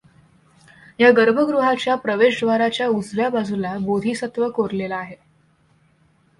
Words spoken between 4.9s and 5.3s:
आहे.